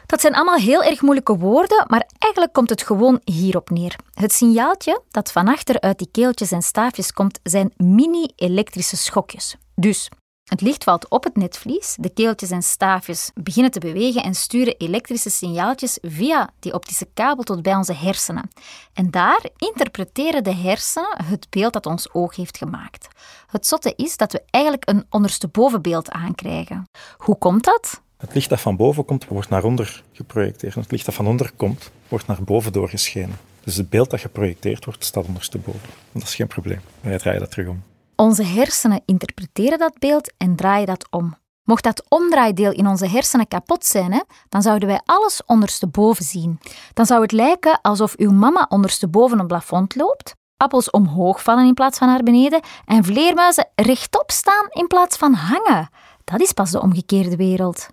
Dat 0.05 0.21
zijn 0.21 0.35
allemaal 0.35 0.57
heel 0.57 0.83
erg 0.83 1.01
moeilijke 1.01 1.37
woorden, 1.37 1.85
maar 1.87 2.07
eigenlijk 2.17 2.53
komt 2.53 2.69
het 2.69 2.81
gewoon 2.81 3.21
hierop 3.23 3.69
neer. 3.69 3.95
Het 4.13 4.33
signaaltje 4.33 5.01
dat 5.11 5.31
van 5.31 5.47
achter 5.47 5.79
uit 5.79 5.97
die 5.97 6.09
keeltjes 6.11 6.51
en 6.51 6.61
staafjes 6.61 7.13
komt, 7.13 7.39
zijn 7.43 7.73
mini-elektrische 7.77 8.97
schokjes. 8.97 9.55
Dus 9.75 10.09
het 10.49 10.61
licht 10.61 10.83
valt 10.83 11.09
op 11.09 11.23
het 11.23 11.35
netvlies, 11.35 11.95
de 11.99 12.09
keeltjes 12.09 12.51
en 12.51 12.61
staafjes 12.61 13.31
beginnen 13.33 13.71
te 13.71 13.79
bewegen 13.79 14.23
en 14.23 14.33
sturen 14.33 14.77
elektrische 14.77 15.29
signaaltjes 15.29 15.97
via 16.01 16.49
die 16.59 16.73
optische 16.73 17.07
kabel 17.13 17.43
tot 17.43 17.61
bij 17.61 17.75
onze 17.75 17.93
hersenen. 17.93 18.49
En 18.93 19.11
daar 19.11 19.45
interpreteren 19.57 20.43
de 20.43 20.55
hersenen 20.55 21.23
het 21.23 21.47
beeld 21.49 21.73
dat 21.73 21.85
ons 21.85 22.13
oog 22.13 22.35
heeft 22.35 22.57
gemaakt. 22.57 23.07
Het 23.47 23.67
zotte 23.67 23.93
is 23.95 24.17
dat 24.17 24.31
we 24.31 24.41
eigenlijk 24.49 24.89
een 24.89 25.05
onderstebovenbeeld 25.09 26.11
aankrijgen. 26.11 26.83
Hoe 27.17 27.37
komt 27.37 27.63
dat? 27.63 28.01
Het 28.17 28.33
licht 28.33 28.49
dat 28.49 28.61
van 28.61 28.75
boven 28.75 29.05
komt, 29.05 29.27
wordt 29.27 29.49
naar 29.49 29.63
onder 29.63 30.03
geprojecteerd. 30.13 30.75
En 30.75 30.81
het 30.81 30.91
licht 30.91 31.05
dat 31.05 31.15
van 31.15 31.27
onder 31.27 31.51
komt, 31.55 31.91
wordt 32.07 32.27
naar 32.27 32.43
boven 32.43 32.73
doorgeschenen. 32.73 33.37
Dus 33.63 33.75
het 33.75 33.89
beeld 33.89 34.09
dat 34.09 34.19
geprojecteerd 34.19 34.85
wordt, 34.85 35.05
staat 35.05 35.25
ondersteboven. 35.25 35.89
Dat 36.11 36.23
is 36.23 36.35
geen 36.35 36.47
probleem. 36.47 36.81
Wij 37.01 37.17
draaien 37.17 37.39
dat 37.39 37.51
terug 37.51 37.67
om. 37.67 37.83
Onze 38.19 38.43
hersenen 38.43 39.01
interpreteren 39.05 39.77
dat 39.77 39.99
beeld 39.99 40.33
en 40.37 40.55
draaien 40.55 40.87
dat 40.87 41.07
om. 41.09 41.35
Mocht 41.63 41.83
dat 41.83 42.03
omdraaideel 42.09 42.71
in 42.71 42.87
onze 42.87 43.07
hersenen 43.07 43.47
kapot 43.47 43.85
zijn, 43.85 44.23
dan 44.49 44.61
zouden 44.61 44.87
wij 44.87 45.01
alles 45.05 45.41
ondersteboven 45.45 46.25
zien. 46.25 46.59
Dan 46.93 47.05
zou 47.05 47.21
het 47.21 47.31
lijken 47.31 47.81
alsof 47.81 48.15
uw 48.17 48.31
mama 48.31 48.65
ondersteboven 48.69 49.39
een 49.39 49.47
plafond 49.47 49.95
loopt, 49.95 50.35
appels 50.57 50.89
omhoog 50.89 51.43
vallen 51.43 51.65
in 51.65 51.73
plaats 51.73 51.97
van 51.97 52.07
naar 52.07 52.23
beneden 52.23 52.61
en 52.85 53.03
vleermuizen 53.03 53.67
rechtop 53.75 54.31
staan 54.31 54.65
in 54.69 54.87
plaats 54.87 55.17
van 55.17 55.33
hangen. 55.33 55.89
Dat 56.23 56.41
is 56.41 56.53
pas 56.53 56.71
de 56.71 56.81
omgekeerde 56.81 57.35
wereld. 57.35 57.87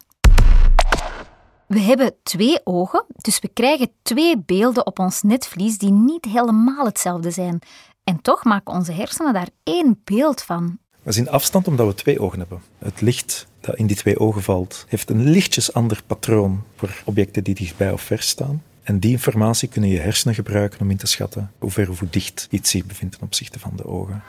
We 1.67 1.81
hebben 1.81 2.15
twee 2.23 2.61
ogen, 2.65 3.05
dus 3.09 3.39
we 3.39 3.49
krijgen 3.49 3.93
twee 4.03 4.39
beelden 4.39 4.87
op 4.87 4.99
ons 4.99 5.23
netvlies 5.23 5.79
die 5.79 5.93
niet 5.93 6.25
helemaal 6.25 6.85
hetzelfde 6.85 7.31
zijn. 7.31 7.63
En 8.07 8.23
toch 8.23 8.45
maken 8.45 8.73
onze 8.73 8.93
hersenen 8.93 9.33
daar 9.33 9.49
één 9.63 10.01
beeld 10.05 10.43
van. 10.43 10.79
We 11.03 11.13
zien 11.13 11.31
afstand 11.31 11.69
omdat 11.69 11.87
we 11.87 11.95
twee 11.95 12.21
ogen 12.21 12.39
hebben. 12.39 12.63
Het 12.79 13.01
licht 13.01 13.47
dat 13.61 13.77
in 13.77 13.87
die 13.87 13.97
twee 13.97 14.19
ogen 14.19 14.43
valt, 14.43 14.85
heeft 14.89 15.11
een 15.11 15.29
lichtjes 15.29 15.73
ander 15.73 16.03
patroon 16.07 16.65
voor 16.77 17.03
objecten 17.05 17.45
die 17.45 17.55
dichtbij 17.55 17.93
of 17.93 18.01
ver 18.01 18.23
staan. 18.23 18.63
En 18.83 18.99
die 18.99 19.11
informatie 19.11 19.69
kunnen 19.69 19.91
je 19.91 19.99
hersenen 19.99 20.35
gebruiken 20.35 20.81
om 20.81 20.91
in 20.91 20.97
te 20.97 21.07
schatten 21.07 21.53
hoe 21.59 21.71
ver 21.71 21.91
of 21.91 21.99
hoe 21.99 22.11
dicht 22.11 22.47
iets 22.51 22.71
zich 22.71 22.85
bevindt 22.85 23.15
ten 23.15 23.27
opzichte 23.27 23.59
van 23.59 23.73
de 23.77 23.87
ogen. 23.87 24.23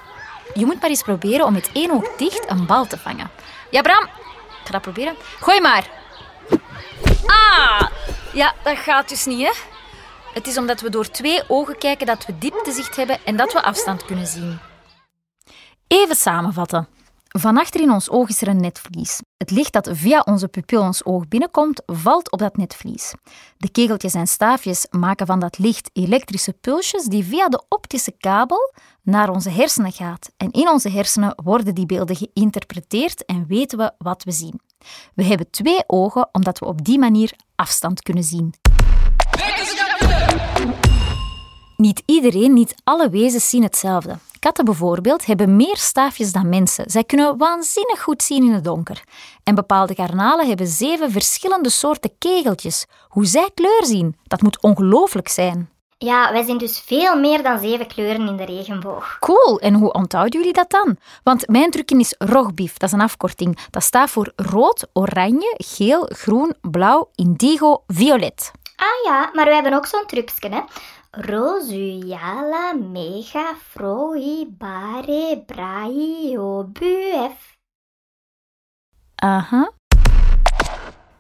Je 0.54 0.66
moet 0.66 0.82
maar 0.82 0.90
eens 0.90 1.04
proberen 1.04 1.46
om 1.46 1.54
met 1.54 1.70
één 1.74 1.92
oog 1.92 2.16
dicht 2.18 2.50
een 2.50 2.66
bal 2.66 2.88
te 2.88 2.98
vangen. 2.98 3.30
Ja, 3.72 3.82
Bram, 3.82 4.04
ik 4.04 4.66
ga 4.66 4.72
dat 4.72 4.82
proberen. 4.82 5.16
Gooi 5.40 5.62
maar. 5.62 5.90
Ah! 7.26 7.82
Ja, 8.34 8.54
dat 8.64 8.78
gaat 8.78 9.10
dus 9.10 9.26
niet, 9.26 9.42
hè? 9.42 9.77
Het 10.34 10.48
is 10.48 10.58
omdat 10.58 10.82
we 10.82 10.90
door 10.90 11.10
twee 11.10 11.42
ogen 11.48 11.78
kijken 11.78 12.06
dat 12.06 12.26
we 12.26 12.38
dieptezicht 12.38 12.96
hebben 12.96 13.20
en 13.26 13.38
dat 13.38 13.54
we 13.54 13.64
afstand 13.64 14.06
kunnen 14.06 14.28
zien. 14.28 14.60
Even 15.88 16.16
samenvatten. 16.16 16.88
Van 17.28 17.58
achter 17.58 17.82
in 17.82 17.92
ons 17.92 18.10
oog 18.10 18.30
is 18.30 18.42
er 18.42 18.48
een 18.48 18.62
netvlies. 18.62 19.22
Het 19.38 19.52
licht 19.52 19.74
dat 19.74 19.90
via 19.92 20.22
onze 20.26 20.48
pupil 20.48 20.82
ons 20.82 21.06
oog 21.06 21.28
binnenkomt, 21.28 21.82
valt 21.86 22.32
op 22.32 22.40
dat 22.40 22.58
netvlies. 22.58 23.14
De 23.58 23.70
kegeltjes 23.72 24.14
en 24.14 24.28
staafjes 24.28 24.88
maken 24.90 25.26
van 25.26 25.40
dat 25.40 25.58
licht 25.58 25.90
elektrische 25.94 26.54
pulsjes 26.54 27.04
die 27.04 27.24
via 27.24 27.50
de 27.50 27.64
optische 27.70 28.12
kabel 28.12 28.74
naar 29.02 29.30
onze 29.30 29.50
hersenen 29.50 29.92
gaat. 29.92 30.32
En 30.38 30.52
in 30.52 30.70
onze 30.70 30.90
hersenen 30.90 31.34
worden 31.44 31.76
die 31.76 31.86
beelden 31.86 32.16
geïnterpreteerd 32.16 33.26
en 33.26 33.46
weten 33.48 33.78
we 33.78 33.92
wat 33.98 34.24
we 34.24 34.32
zien. 34.32 34.60
We 35.14 35.24
hebben 35.24 35.50
twee 35.50 35.84
ogen 35.88 36.30
omdat 36.32 36.60
we 36.60 36.66
op 36.66 36.86
die 36.86 37.00
manier 37.00 37.34
afstand 37.56 38.02
kunnen 38.02 38.24
zien. 38.24 38.54
Niet 41.78 42.04
iedereen, 42.06 42.54
niet 42.54 42.76
alle 42.84 43.10
wezens 43.10 43.50
zien 43.50 43.64
hetzelfde. 43.64 44.18
Katten 44.40 44.66
bijvoorbeeld 44.66 45.26
hebben 45.26 45.56
meer 45.56 45.78
staafjes 45.78 46.32
dan 46.32 46.50
mensen. 46.50 46.90
Zij 46.90 47.04
kunnen 47.04 47.38
waanzinnig 47.38 48.02
goed 48.02 48.24
zien 48.24 48.44
in 48.44 48.52
het 48.52 48.64
donker. 48.64 49.04
En 49.44 49.56
bepaalde 49.56 49.96
garnalen 49.96 50.48
hebben 50.48 50.68
zeven 50.68 51.12
verschillende 51.12 51.70
soorten 51.70 52.12
kegeltjes. 52.18 52.86
Hoe 53.08 53.26
zij 53.26 53.50
kleur 53.54 53.86
zien, 53.86 54.16
dat 54.24 54.42
moet 54.42 54.62
ongelooflijk 54.62 55.28
zijn. 55.28 55.70
Ja, 55.98 56.32
wij 56.32 56.44
zien 56.44 56.58
dus 56.58 56.80
veel 56.80 57.20
meer 57.20 57.44
dan 57.44 57.60
zeven 57.60 57.88
kleuren 57.88 58.28
in 58.28 58.38
de 58.38 58.46
regenboog. 58.46 59.18
Cool, 59.20 59.60
en 59.60 59.74
hoe 59.74 59.92
onthouden 59.94 60.40
jullie 60.40 60.54
dat 60.54 60.70
dan? 60.70 60.98
Want 61.24 61.48
mijn 61.48 61.72
trucje 61.72 62.00
is 62.00 62.16
ROGBIF, 62.18 62.78
dat 62.78 62.90
is 62.90 62.96
een 62.96 63.02
afkorting. 63.02 63.58
Dat 63.70 63.84
staat 63.84 64.10
voor 64.10 64.32
rood, 64.36 64.88
oranje, 64.94 65.56
geel, 65.58 66.10
groen, 66.14 66.56
blauw, 66.62 67.10
indigo, 67.16 67.84
violet. 67.88 68.52
Ah 68.76 69.12
ja, 69.12 69.30
maar 69.34 69.46
we 69.46 69.54
hebben 69.54 69.74
ook 69.74 69.86
zo'n 69.86 70.06
trucje, 70.08 70.50
hè. 70.50 70.62
Rosuala, 71.20 72.74
mega, 72.74 73.56
froi, 73.70 74.46
bare, 74.58 75.44
brai, 75.46 76.38
obuef. 76.38 77.58
Aha. 79.16 79.72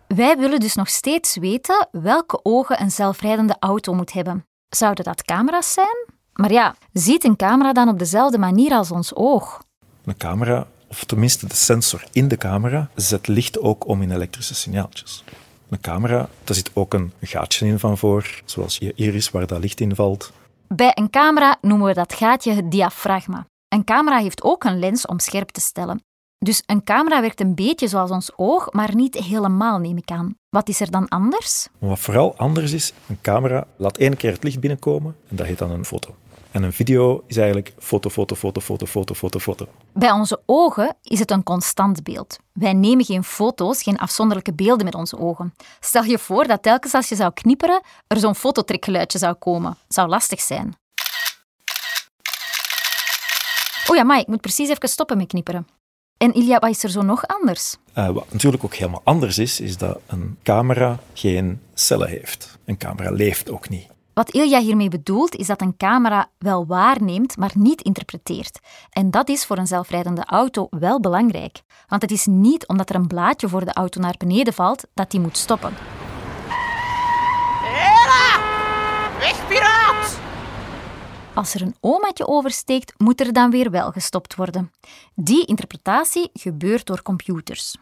Wij 0.07 0.37
willen 0.37 0.59
dus 0.59 0.75
nog 0.75 0.89
steeds 0.89 1.37
weten 1.37 1.87
welke 1.91 2.39
ogen 2.43 2.81
een 2.81 2.91
zelfrijdende 2.91 3.55
auto 3.59 3.93
moet 3.93 4.13
hebben. 4.13 4.45
Zouden 4.69 5.03
dat 5.03 5.23
camera's 5.23 5.73
zijn? 5.73 6.05
Maar 6.33 6.51
ja, 6.51 6.75
ziet 6.93 7.23
een 7.23 7.35
camera 7.35 7.73
dan 7.73 7.89
op 7.89 7.99
dezelfde 7.99 8.37
manier 8.37 8.71
als 8.71 8.91
ons 8.91 9.15
oog? 9.15 9.61
Een 10.05 10.17
camera, 10.17 10.67
of 10.87 11.03
tenminste 11.03 11.47
de 11.47 11.55
sensor 11.55 12.03
in 12.11 12.27
de 12.27 12.37
camera, 12.37 12.89
zet 12.95 13.27
licht 13.27 13.59
ook 13.59 13.87
om 13.87 14.01
in 14.01 14.11
elektrische 14.11 14.55
signaaltjes. 14.55 15.23
Een 15.69 15.81
camera, 15.81 16.29
daar 16.43 16.55
zit 16.55 16.71
ook 16.73 16.93
een 16.93 17.11
gaatje 17.21 17.65
in 17.65 17.79
van 17.79 17.97
voor, 17.97 18.41
zoals 18.45 18.77
je 18.77 18.93
iris 18.95 19.31
waar 19.31 19.47
dat 19.47 19.59
licht 19.59 19.79
in 19.79 19.95
valt. 19.95 20.31
Bij 20.67 20.91
een 20.93 21.09
camera 21.09 21.57
noemen 21.61 21.87
we 21.87 21.93
dat 21.93 22.13
gaatje 22.13 22.53
het 22.53 22.71
diafragma. 22.71 23.45
Een 23.67 23.83
camera 23.83 24.17
heeft 24.17 24.43
ook 24.43 24.63
een 24.63 24.79
lens 24.79 25.05
om 25.05 25.19
scherp 25.19 25.49
te 25.49 25.61
stellen. 25.61 26.01
Dus 26.39 26.63
een 26.65 26.83
camera 26.83 27.21
werkt 27.21 27.41
een 27.41 27.55
beetje 27.55 27.87
zoals 27.87 28.11
ons 28.11 28.31
oog, 28.35 28.71
maar 28.71 28.95
niet 28.95 29.15
helemaal, 29.15 29.79
neem 29.79 29.97
ik 29.97 30.11
aan. 30.11 30.35
Wat 30.49 30.69
is 30.69 30.79
er 30.79 30.91
dan 30.91 31.07
anders? 31.07 31.67
wat 31.77 31.99
vooral 31.99 32.35
anders 32.37 32.71
is, 32.71 32.93
een 33.07 33.21
camera 33.21 33.67
laat 33.75 33.97
één 33.97 34.17
keer 34.17 34.31
het 34.31 34.43
licht 34.43 34.59
binnenkomen 34.59 35.15
en 35.27 35.35
dat 35.35 35.45
heet 35.45 35.57
dan 35.57 35.71
een 35.71 35.85
foto. 35.85 36.15
En 36.51 36.63
een 36.63 36.73
video 36.73 37.23
is 37.27 37.37
eigenlijk 37.37 37.73
foto, 37.79 38.09
foto, 38.09 38.35
foto, 38.35 38.61
foto, 38.61 38.85
foto, 38.85 39.13
foto, 39.13 39.39
foto. 39.39 39.67
Bij 39.93 40.11
onze 40.11 40.41
ogen 40.45 40.95
is 41.03 41.19
het 41.19 41.31
een 41.31 41.43
constant 41.43 42.03
beeld. 42.03 42.39
Wij 42.53 42.73
nemen 42.73 43.05
geen 43.05 43.23
foto's, 43.23 43.83
geen 43.83 43.97
afzonderlijke 43.97 44.53
beelden 44.53 44.85
met 44.85 44.95
onze 44.95 45.19
ogen. 45.19 45.53
Stel 45.79 46.03
je 46.03 46.17
voor 46.17 46.47
dat 46.47 46.63
telkens 46.63 46.93
als 46.93 47.09
je 47.09 47.15
zou 47.15 47.33
knipperen, 47.33 47.81
er 48.07 48.17
zo'n 48.17 48.35
fototrekgeluidje 48.35 49.17
zou 49.17 49.33
komen. 49.33 49.77
Zou 49.87 50.09
lastig 50.09 50.41
zijn. 50.41 50.75
Oh 53.87 53.95
ja, 53.95 54.03
maar 54.03 54.19
ik 54.19 54.27
moet 54.27 54.41
precies 54.41 54.69
even 54.69 54.89
stoppen 54.89 55.17
met 55.17 55.27
knipperen. 55.27 55.67
En 56.17 56.33
Ilja, 56.33 56.59
wat 56.59 56.69
is 56.69 56.83
er 56.83 56.89
zo 56.89 57.01
nog 57.01 57.27
anders? 57.27 57.75
Uh, 57.97 58.09
wat 58.09 58.31
natuurlijk 58.31 58.63
ook 58.63 58.75
helemaal 58.75 59.01
anders 59.03 59.37
is, 59.37 59.59
is 59.59 59.77
dat 59.77 59.99
een 60.05 60.37
camera 60.43 60.99
geen 61.13 61.61
cellen 61.73 62.09
heeft. 62.09 62.57
Een 62.65 62.77
camera 62.77 63.11
leeft 63.11 63.49
ook 63.49 63.69
niet. 63.69 63.87
Wat 64.17 64.31
Ilja 64.31 64.59
hiermee 64.59 64.89
bedoelt, 64.89 65.35
is 65.35 65.47
dat 65.47 65.61
een 65.61 65.77
camera 65.77 66.29
wel 66.37 66.65
waarneemt, 66.65 67.37
maar 67.37 67.51
niet 67.53 67.81
interpreteert. 67.81 68.59
En 68.89 69.11
dat 69.11 69.29
is 69.29 69.45
voor 69.45 69.57
een 69.57 69.67
zelfrijdende 69.67 70.25
auto 70.25 70.67
wel 70.69 70.99
belangrijk. 70.99 71.61
Want 71.87 72.01
het 72.01 72.11
is 72.11 72.25
niet 72.25 72.67
omdat 72.67 72.89
er 72.89 72.95
een 72.95 73.07
blaadje 73.07 73.49
voor 73.49 73.65
de 73.65 73.73
auto 73.73 73.99
naar 74.01 74.15
beneden 74.17 74.53
valt, 74.53 74.83
dat 74.93 75.11
die 75.11 75.19
moet 75.19 75.37
stoppen. 75.37 75.73
Hela! 77.61 78.41
Weg, 79.19 79.47
piraat! 79.47 80.19
Als 81.33 81.53
er 81.53 81.61
een 81.61 81.75
omaatje 81.79 82.27
oversteekt, 82.27 82.93
moet 82.97 83.21
er 83.21 83.33
dan 83.33 83.51
weer 83.51 83.71
wel 83.71 83.91
gestopt 83.91 84.35
worden. 84.35 84.71
Die 85.15 85.45
interpretatie 85.45 86.29
gebeurt 86.33 86.85
door 86.85 87.01
computers. 87.01 87.75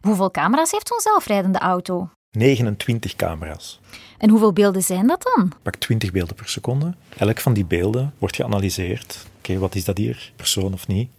Hoeveel 0.00 0.30
camera's 0.30 0.70
heeft 0.70 0.88
zo'n 0.88 1.00
zelfrijdende 1.00 1.58
auto? 1.58 2.10
29 2.30 3.16
camera's. 3.16 3.80
En 4.18 4.30
hoeveel 4.30 4.52
beelden 4.52 4.82
zijn 4.82 5.06
dat 5.06 5.30
dan? 5.34 5.52
Pak 5.62 5.76
20 5.76 6.12
beelden 6.12 6.34
per 6.34 6.48
seconde. 6.48 6.94
Elk 7.16 7.40
van 7.40 7.52
die 7.52 7.64
beelden 7.64 8.12
wordt 8.18 8.36
geanalyseerd. 8.36 9.26
Oké, 9.38 9.58
wat 9.58 9.74
is 9.74 9.84
dat 9.84 9.98
hier? 9.98 10.32
Persoon 10.36 10.72
of 10.72 10.86
niet? 10.86 11.10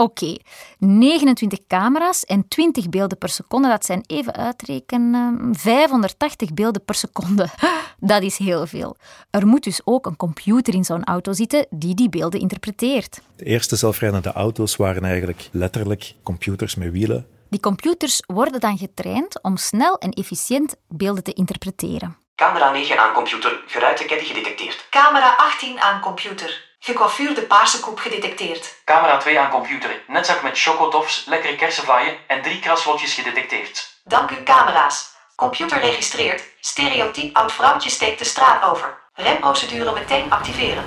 Oké, 0.00 0.36
29 0.78 1.58
camera's 1.66 2.24
en 2.24 2.48
20 2.48 2.88
beelden 2.88 3.18
per 3.18 3.28
seconde, 3.28 3.68
dat 3.68 3.84
zijn 3.84 4.04
even 4.06 4.32
uitrekenen 4.34 5.48
580 5.52 6.54
beelden 6.54 6.84
per 6.84 6.94
seconde. 6.94 7.48
Dat 7.98 8.22
is 8.22 8.36
heel 8.36 8.66
veel. 8.66 8.96
Er 9.30 9.46
moet 9.46 9.64
dus 9.64 9.80
ook 9.84 10.06
een 10.06 10.16
computer 10.16 10.74
in 10.74 10.84
zo'n 10.84 11.04
auto 11.04 11.32
zitten 11.32 11.66
die 11.70 11.94
die 11.94 12.08
beelden 12.08 12.40
interpreteert. 12.40 13.20
De 13.36 13.44
eerste 13.44 13.76
zelfrijdende 13.76 14.32
auto's 14.32 14.76
waren 14.76 15.04
eigenlijk 15.04 15.48
letterlijk 15.52 16.14
computers 16.22 16.74
met 16.74 16.92
wielen. 16.92 17.26
Die 17.50 17.60
computers 17.60 18.22
worden 18.26 18.60
dan 18.60 18.78
getraind 18.78 19.42
om 19.42 19.56
snel 19.56 19.98
en 19.98 20.10
efficiënt 20.10 20.74
beelden 20.88 21.24
te 21.24 21.32
interpreteren. 21.32 22.18
Camera 22.34 22.70
9 22.70 22.98
aan 22.98 23.12
computer, 23.12 23.62
geruite 23.66 24.04
ketting 24.04 24.28
gedetecteerd. 24.28 24.86
Camera 24.90 25.36
18 25.36 25.80
aan 25.80 26.00
computer. 26.00 26.68
Gecoiffuurde 26.78 27.42
paarse 27.42 27.80
koep 27.80 27.98
gedetecteerd. 27.98 28.80
Camera 28.84 29.16
2 29.16 29.40
aan 29.40 29.50
computer, 29.50 30.02
netzak 30.06 30.42
met 30.42 30.58
chocotofs, 30.58 31.24
lekkere 31.26 31.56
kersenvlaaien 31.56 32.16
en 32.26 32.42
drie 32.42 32.58
kraslotjes 32.58 33.14
gedetecteerd. 33.14 34.00
Dank 34.04 34.30
u 34.30 34.42
camera's. 34.42 35.10
Computer 35.36 35.80
registreert. 35.80 36.42
Stereotyp 36.60 37.36
oud 37.36 37.52
vrouwtje 37.52 37.90
steekt 37.90 38.18
de 38.18 38.24
straat 38.24 38.62
over. 38.62 38.98
Remprocedure 39.12 39.92
meteen 39.92 40.30
activeren. 40.30 40.84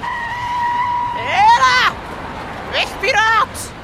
Hela! 1.16 1.94
Weg, 2.72 3.00
piraat! 3.00 3.83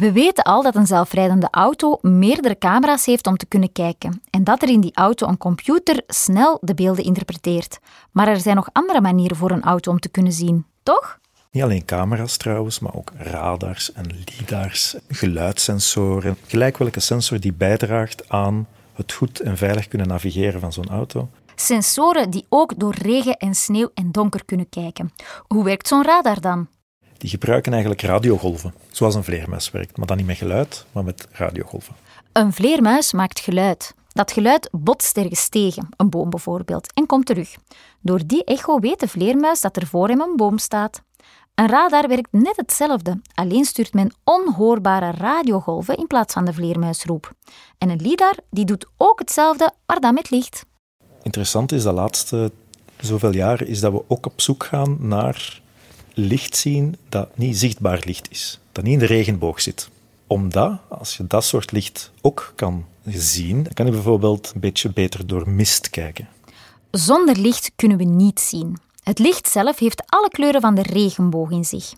We 0.00 0.12
weten 0.12 0.44
al 0.44 0.62
dat 0.62 0.74
een 0.74 0.86
zelfrijdende 0.86 1.48
auto 1.50 1.98
meerdere 2.02 2.58
camera's 2.58 3.06
heeft 3.06 3.26
om 3.26 3.36
te 3.36 3.46
kunnen 3.46 3.72
kijken 3.72 4.22
en 4.30 4.44
dat 4.44 4.62
er 4.62 4.68
in 4.68 4.80
die 4.80 4.94
auto 4.94 5.26
een 5.26 5.36
computer 5.36 6.02
snel 6.06 6.58
de 6.60 6.74
beelden 6.74 7.04
interpreteert. 7.04 7.78
Maar 8.12 8.28
er 8.28 8.40
zijn 8.40 8.56
nog 8.56 8.68
andere 8.72 9.00
manieren 9.00 9.36
voor 9.36 9.50
een 9.50 9.62
auto 9.62 9.90
om 9.90 10.00
te 10.00 10.08
kunnen 10.08 10.32
zien, 10.32 10.66
toch? 10.82 11.18
Niet 11.50 11.62
alleen 11.62 11.84
camera's 11.84 12.36
trouwens, 12.36 12.78
maar 12.78 12.94
ook 12.94 13.10
radars 13.16 13.92
en 13.92 14.06
lidars, 14.06 14.96
geluidssensoren. 15.08 16.36
Gelijk 16.46 16.76
welke 16.76 17.00
sensor 17.00 17.40
die 17.40 17.52
bijdraagt 17.52 18.28
aan 18.28 18.66
het 18.94 19.12
goed 19.12 19.40
en 19.40 19.56
veilig 19.56 19.88
kunnen 19.88 20.08
navigeren 20.08 20.60
van 20.60 20.72
zo'n 20.72 20.88
auto. 20.88 21.28
Sensoren 21.54 22.30
die 22.30 22.46
ook 22.48 22.78
door 22.78 22.94
regen 22.94 23.36
en 23.36 23.54
sneeuw 23.54 23.90
en 23.94 24.12
donker 24.12 24.44
kunnen 24.44 24.68
kijken. 24.68 25.12
Hoe 25.46 25.64
werkt 25.64 25.88
zo'n 25.88 26.04
radar 26.04 26.40
dan? 26.40 26.68
Die 27.18 27.30
gebruiken 27.30 27.72
eigenlijk 27.72 28.02
radiogolven, 28.02 28.74
zoals 28.90 29.14
een 29.14 29.24
vleermuis 29.24 29.70
werkt, 29.70 29.96
maar 29.96 30.06
dan 30.06 30.16
niet 30.16 30.26
met 30.26 30.36
geluid, 30.36 30.86
maar 30.92 31.04
met 31.04 31.28
radiogolven. 31.32 31.94
Een 32.32 32.52
vleermuis 32.52 33.12
maakt 33.12 33.40
geluid. 33.40 33.94
Dat 34.12 34.32
geluid 34.32 34.68
botst 34.72 35.16
ergens 35.16 35.48
tegen, 35.48 35.88
een 35.96 36.10
boom 36.10 36.30
bijvoorbeeld, 36.30 36.92
en 36.92 37.06
komt 37.06 37.26
terug. 37.26 37.56
Door 38.00 38.20
die 38.26 38.44
echo 38.44 38.78
weet 38.78 39.00
de 39.00 39.08
vleermuis 39.08 39.60
dat 39.60 39.76
er 39.76 39.86
voor 39.86 40.08
hem 40.08 40.20
een 40.20 40.36
boom 40.36 40.58
staat. 40.58 41.02
Een 41.54 41.68
radar 41.68 42.08
werkt 42.08 42.32
net 42.32 42.56
hetzelfde, 42.56 43.20
alleen 43.34 43.64
stuurt 43.64 43.94
men 43.94 44.14
onhoorbare 44.24 45.10
radiogolven 45.10 45.96
in 45.96 46.06
plaats 46.06 46.32
van 46.32 46.44
de 46.44 46.52
vleermuisroep. 46.52 47.32
En 47.78 47.90
een 47.90 48.02
lidar 48.02 48.34
die 48.50 48.64
doet 48.64 48.86
ook 48.96 49.18
hetzelfde, 49.18 49.72
maar 49.86 50.00
dan 50.00 50.14
met 50.14 50.30
licht. 50.30 50.66
Interessant 51.22 51.72
is 51.72 51.82
de 51.82 51.92
laatste 51.92 52.52
zoveel 53.00 53.32
jaren 53.32 53.66
is 53.66 53.80
dat 53.80 53.92
we 53.92 54.04
ook 54.06 54.26
op 54.26 54.40
zoek 54.40 54.64
gaan 54.64 54.96
naar 55.00 55.62
licht 56.14 56.56
zien 56.56 56.96
dat 57.08 57.36
niet 57.36 57.58
zichtbaar 57.58 58.02
licht 58.04 58.30
is, 58.30 58.58
dat 58.72 58.84
niet 58.84 58.92
in 58.92 58.98
de 58.98 59.06
regenboog 59.06 59.60
zit. 59.60 59.88
Omdat, 60.26 60.78
als 60.88 61.16
je 61.16 61.26
dat 61.26 61.44
soort 61.44 61.72
licht 61.72 62.10
ook 62.20 62.52
kan 62.56 62.84
zien, 63.06 63.66
kan 63.72 63.86
je 63.86 63.92
bijvoorbeeld 63.92 64.52
een 64.54 64.60
beetje 64.60 64.92
beter 64.92 65.26
door 65.26 65.50
mist 65.50 65.90
kijken. 65.90 66.28
Zonder 66.90 67.38
licht 67.38 67.70
kunnen 67.76 67.98
we 67.98 68.04
niet 68.04 68.40
zien. 68.40 68.76
Het 69.02 69.18
licht 69.18 69.48
zelf 69.48 69.78
heeft 69.78 70.02
alle 70.06 70.28
kleuren 70.28 70.60
van 70.60 70.74
de 70.74 70.82
regenboog 70.82 71.50
in 71.50 71.64
zich. 71.64 71.92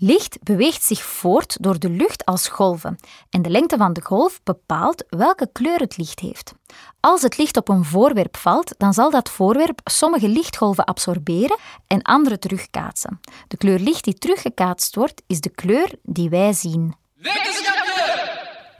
Licht 0.00 0.38
beweegt 0.42 0.82
zich 0.82 1.02
voort 1.02 1.56
door 1.60 1.78
de 1.78 1.90
lucht 1.90 2.24
als 2.24 2.48
golven 2.48 2.98
en 3.30 3.42
de 3.42 3.50
lengte 3.50 3.76
van 3.76 3.92
de 3.92 4.00
golf 4.00 4.40
bepaalt 4.44 5.04
welke 5.08 5.48
kleur 5.52 5.78
het 5.78 5.96
licht 5.96 6.20
heeft. 6.20 6.54
Als 7.00 7.22
het 7.22 7.38
licht 7.38 7.56
op 7.56 7.68
een 7.68 7.84
voorwerp 7.84 8.36
valt, 8.36 8.74
dan 8.76 8.94
zal 8.94 9.10
dat 9.10 9.30
voorwerp 9.30 9.80
sommige 9.84 10.28
lichtgolven 10.28 10.84
absorberen 10.84 11.58
en 11.86 12.02
andere 12.02 12.38
terugkaatsen. 12.38 13.20
De 13.48 13.56
kleur 13.56 13.78
licht 13.78 14.04
die 14.04 14.14
teruggekaatst 14.14 14.94
wordt, 14.94 15.22
is 15.26 15.40
de 15.40 15.50
kleur 15.50 15.94
die 16.02 16.28
wij 16.28 16.52
zien. 16.52 16.94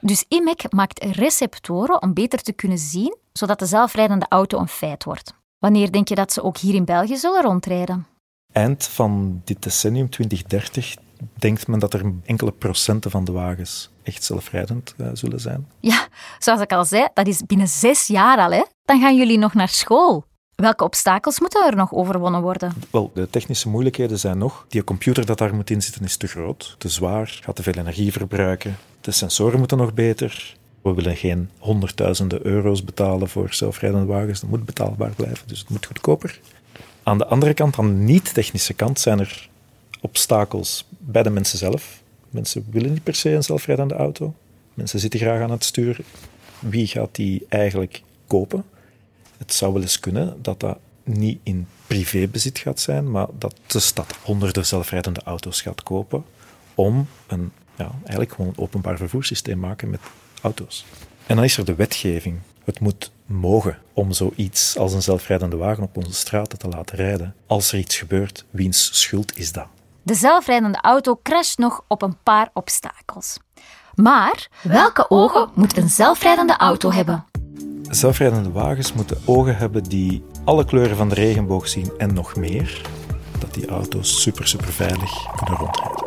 Dus 0.00 0.24
IMEC 0.28 0.72
maakt 0.72 1.04
receptoren 1.04 2.02
om 2.02 2.14
beter 2.14 2.42
te 2.42 2.52
kunnen 2.52 2.78
zien, 2.78 3.16
zodat 3.32 3.58
de 3.58 3.66
zelfrijdende 3.66 4.26
auto 4.28 4.58
een 4.58 4.68
feit 4.68 5.04
wordt. 5.04 5.34
Wanneer 5.58 5.92
denk 5.92 6.08
je 6.08 6.14
dat 6.14 6.32
ze 6.32 6.42
ook 6.42 6.56
hier 6.56 6.74
in 6.74 6.84
België 6.84 7.16
zullen 7.16 7.42
rondrijden? 7.42 8.06
Eind 8.52 8.84
van 8.84 9.42
dit 9.44 9.62
decennium, 9.62 10.10
2030, 10.10 10.96
denkt 11.34 11.66
men 11.66 11.78
dat 11.78 11.94
er 11.94 12.12
enkele 12.24 12.52
procenten 12.52 13.10
van 13.10 13.24
de 13.24 13.32
wagens 13.32 13.90
echt 14.02 14.24
zelfrijdend 14.24 14.94
uh, 14.96 15.08
zullen 15.12 15.40
zijn. 15.40 15.68
Ja, 15.80 16.08
zoals 16.38 16.60
ik 16.60 16.72
al 16.72 16.84
zei, 16.84 17.08
dat 17.14 17.26
is 17.26 17.46
binnen 17.46 17.68
zes 17.68 18.06
jaar 18.06 18.38
al. 18.38 18.50
Hè? 18.50 18.62
Dan 18.84 19.00
gaan 19.00 19.16
jullie 19.16 19.38
nog 19.38 19.54
naar 19.54 19.68
school. 19.68 20.24
Welke 20.54 20.84
obstakels 20.84 21.40
moeten 21.40 21.66
er 21.66 21.76
nog 21.76 21.92
overwonnen 21.92 22.42
worden? 22.42 22.72
Wel, 22.90 23.10
de 23.14 23.30
technische 23.30 23.68
moeilijkheden 23.68 24.18
zijn 24.18 24.38
nog. 24.38 24.64
Die 24.68 24.84
computer 24.84 25.26
dat 25.26 25.38
daar 25.38 25.54
moet 25.54 25.70
in 25.70 25.82
zitten 25.82 26.04
is 26.04 26.16
te 26.16 26.26
groot, 26.26 26.74
te 26.78 26.88
zwaar, 26.88 27.38
gaat 27.42 27.56
te 27.56 27.62
veel 27.62 27.72
energie 27.72 28.12
verbruiken. 28.12 28.76
De 29.00 29.10
sensoren 29.10 29.58
moeten 29.58 29.78
nog 29.78 29.94
beter. 29.94 30.56
We 30.82 30.88
We 30.88 30.94
willen 30.94 31.16
geen 31.16 31.50
honderdduizenden 31.58 32.46
euro's 32.46 32.84
betalen 32.84 33.28
voor 33.28 33.52
zelfrijdende 33.52 34.06
wagens. 34.06 34.40
Dat 34.40 34.50
moet 34.50 34.64
betaalbaar 34.64 35.10
blijven, 35.10 35.48
dus 35.48 35.58
het 35.58 35.68
moet 35.68 35.86
goedkoper. 35.86 36.40
Aan 37.02 37.18
de 37.18 37.26
andere 37.26 37.54
kant, 37.54 37.78
aan 37.78 37.86
de 37.86 37.92
niet-technische 37.92 38.74
kant, 38.74 39.00
zijn 39.00 39.18
er 39.18 39.48
obstakels 40.00 40.87
bij 41.10 41.22
de 41.22 41.30
mensen 41.30 41.58
zelf. 41.58 42.02
Mensen 42.30 42.66
willen 42.70 42.92
niet 42.92 43.02
per 43.02 43.14
se 43.14 43.30
een 43.30 43.42
zelfrijdende 43.42 43.94
auto. 43.94 44.34
Mensen 44.74 44.98
zitten 44.98 45.20
graag 45.20 45.40
aan 45.40 45.50
het 45.50 45.64
stuur. 45.64 46.00
Wie 46.58 46.86
gaat 46.86 47.14
die 47.14 47.46
eigenlijk 47.48 48.02
kopen? 48.26 48.64
Het 49.36 49.52
zou 49.52 49.72
wel 49.72 49.82
eens 49.82 50.00
kunnen 50.00 50.42
dat 50.42 50.60
dat 50.60 50.78
niet 51.04 51.38
in 51.42 51.66
privébezit 51.86 52.58
gaat 52.58 52.80
zijn, 52.80 53.10
maar 53.10 53.26
dat 53.38 53.54
de 53.66 53.78
stad 53.78 54.18
honderden 54.22 54.66
zelfrijdende 54.66 55.20
auto's 55.22 55.62
gaat 55.62 55.82
kopen 55.82 56.24
om 56.74 57.08
een, 57.26 57.52
ja, 57.76 57.90
eigenlijk 58.00 58.32
gewoon 58.32 58.48
een 58.48 58.58
openbaar 58.62 58.96
vervoerssysteem 58.96 59.58
maken 59.58 59.90
met 59.90 60.00
auto's. 60.42 60.84
En 61.26 61.36
dan 61.36 61.44
is 61.44 61.56
er 61.56 61.64
de 61.64 61.74
wetgeving. 61.74 62.38
Het 62.64 62.80
moet 62.80 63.10
mogen 63.26 63.78
om 63.92 64.12
zoiets 64.12 64.76
als 64.76 64.92
een 64.92 65.02
zelfrijdende 65.02 65.56
wagen 65.56 65.82
op 65.82 65.96
onze 65.96 66.12
straten 66.12 66.58
te 66.58 66.68
laten 66.68 66.96
rijden. 66.96 67.34
Als 67.46 67.72
er 67.72 67.78
iets 67.78 67.96
gebeurt, 67.96 68.44
wiens 68.50 69.00
schuld 69.00 69.38
is 69.38 69.52
dat? 69.52 69.66
De 70.08 70.14
zelfrijdende 70.14 70.78
auto 70.80 71.20
crasht 71.22 71.58
nog 71.58 71.84
op 71.88 72.02
een 72.02 72.16
paar 72.22 72.50
obstakels. 72.52 73.38
Maar 73.94 74.48
welke 74.62 75.10
ogen 75.10 75.48
moet 75.54 75.76
een 75.76 75.88
zelfrijdende 75.88 76.56
auto 76.56 76.92
hebben? 76.92 77.24
Zelfrijdende 77.82 78.52
wagens 78.52 78.92
moeten 78.92 79.20
ogen 79.24 79.56
hebben 79.56 79.82
die 79.82 80.24
alle 80.44 80.64
kleuren 80.64 80.96
van 80.96 81.08
de 81.08 81.14
regenboog 81.14 81.68
zien 81.68 81.92
en 81.98 82.14
nog 82.14 82.36
meer. 82.36 82.82
Dat 83.38 83.54
die 83.54 83.66
auto's 83.66 84.22
super, 84.22 84.48
super 84.48 84.72
veilig 84.72 85.36
kunnen 85.36 85.58
rondrijden. 85.58 86.06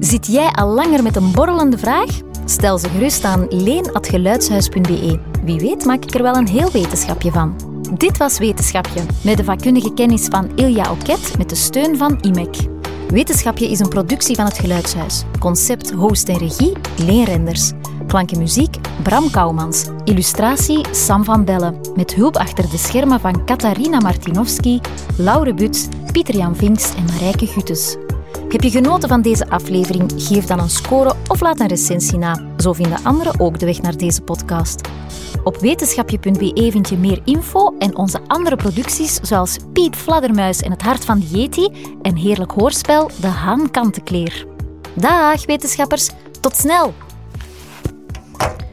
Zit 0.00 0.26
jij 0.26 0.48
al 0.48 0.68
langer 0.68 1.02
met 1.02 1.16
een 1.16 1.32
borrelende 1.32 1.78
vraag? 1.78 2.24
Stel 2.56 2.78
ze 2.78 2.88
gerust 2.88 3.24
aan 3.24 3.46
leen.geluidshuis.be. 3.48 5.18
Wie 5.44 5.58
weet 5.58 5.84
maak 5.84 6.04
ik 6.04 6.14
er 6.14 6.22
wel 6.22 6.36
een 6.36 6.48
heel 6.48 6.70
wetenschapje 6.70 7.30
van. 7.30 7.56
Dit 7.96 8.16
was 8.16 8.38
Wetenschapje, 8.38 9.00
met 9.20 9.36
de 9.36 9.44
vakkundige 9.44 9.94
kennis 9.94 10.24
van 10.24 10.50
Ilja 10.54 10.90
Oket 10.90 11.38
met 11.38 11.48
de 11.48 11.54
steun 11.54 11.96
van 11.96 12.18
IMEC. 12.20 12.56
Wetenschapje 13.08 13.70
is 13.70 13.78
een 13.78 13.88
productie 13.88 14.36
van 14.36 14.44
het 14.44 14.58
Geluidshuis. 14.58 15.22
Concept, 15.38 15.90
host 15.90 16.28
en 16.28 16.38
regie, 16.38 16.72
Leen 17.04 17.24
Renders. 17.24 17.72
Klank 18.06 18.30
en 18.30 18.38
muziek, 18.38 18.76
Bram 19.02 19.30
Kouwmans. 19.30 19.84
Illustratie, 20.04 20.86
Sam 20.92 21.24
van 21.24 21.44
Bellen. 21.44 21.80
Met 21.94 22.14
hulp 22.14 22.36
achter 22.36 22.70
de 22.70 22.78
schermen 22.78 23.20
van 23.20 23.44
Katarina 23.44 24.00
Martinovski, 24.00 24.80
Laure 25.16 25.54
Buts, 25.54 25.88
Pieter-Jan 26.12 26.56
Vinks 26.56 26.94
en 26.94 27.04
Marijke 27.04 27.46
Gutes. 27.46 27.96
Heb 28.48 28.62
je 28.62 28.70
genoten 28.70 29.08
van 29.08 29.22
deze 29.22 29.48
aflevering? 29.48 30.12
Geef 30.16 30.44
dan 30.44 30.58
een 30.58 30.70
score 30.70 31.14
of 31.28 31.40
laat 31.40 31.60
een 31.60 31.66
recensie 31.66 32.18
na. 32.18 32.40
Zo 32.58 32.72
vinden 32.72 33.04
anderen 33.04 33.40
ook 33.40 33.58
de 33.58 33.66
weg 33.66 33.82
naar 33.82 33.96
deze 33.96 34.22
podcast. 34.22 34.88
Op 35.44 35.56
wetenschapje.be 35.56 36.68
vind 36.70 36.88
je 36.88 36.96
meer 36.96 37.20
info 37.24 37.74
en 37.78 37.96
onze 37.96 38.20
andere 38.26 38.56
producties 38.56 39.14
zoals 39.14 39.56
Piet 39.72 39.96
Vladdermuis 39.96 40.60
en 40.60 40.70
het 40.70 40.82
hart 40.82 41.04
van 41.04 41.18
de 41.18 41.26
Yeti 41.26 41.70
en 42.02 42.16
heerlijk 42.16 42.52
hoorspel 42.52 43.10
De 43.20 43.26
Haan 43.26 43.70
Kantenkleer. 43.70 44.46
Dag 44.94 45.46
wetenschappers, 45.46 46.10
tot 46.40 46.56
snel! 46.56 46.94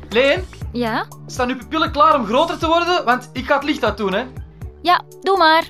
Leen, 0.09 0.43
Ja? 0.71 1.05
staan 1.27 1.49
uw 1.49 1.57
pupillen 1.57 1.91
klaar 1.91 2.19
om 2.19 2.25
groter 2.25 2.57
te 2.57 2.67
worden? 2.67 3.05
Want 3.05 3.29
ik 3.33 3.45
ga 3.45 3.55
het 3.55 3.63
licht 3.63 3.83
uit 3.83 3.97
doen, 3.97 4.13
hè. 4.13 4.23
Ja, 4.81 5.01
doe 5.21 5.37
maar. 5.37 5.69